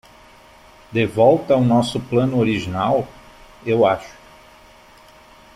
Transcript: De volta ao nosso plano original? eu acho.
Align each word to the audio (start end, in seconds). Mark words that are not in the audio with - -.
De 0.91 1.05
volta 1.07 1.53
ao 1.53 1.61
nosso 1.63 1.99
plano 1.99 2.39
original? 2.39 3.07
eu 3.63 3.85
acho. 3.85 4.11